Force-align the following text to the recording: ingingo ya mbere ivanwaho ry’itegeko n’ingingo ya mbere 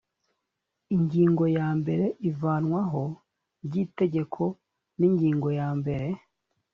ingingo 0.95 1.43
ya 1.57 1.67
mbere 1.79 2.05
ivanwaho 2.29 3.03
ry’itegeko 3.65 4.41
n’ingingo 4.99 5.47
ya 5.59 5.69
mbere 5.79 6.07